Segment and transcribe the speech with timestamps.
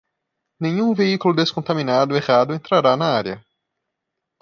[0.59, 3.45] Nenhum veículo descontaminado errado entrará na área.